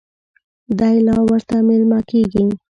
[0.79, 2.45] دی لا ورته مېلمه کېږي.